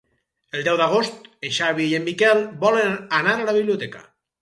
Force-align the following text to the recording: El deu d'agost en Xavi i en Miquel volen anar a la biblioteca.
El 0.59 0.63
deu 0.67 0.79
d'agost 0.79 1.29
en 1.49 1.55
Xavi 1.59 1.87
i 1.91 1.95
en 2.01 2.09
Miquel 2.09 2.45
volen 2.67 3.01
anar 3.23 3.39
a 3.39 3.47
la 3.51 3.59
biblioteca. 3.63 4.07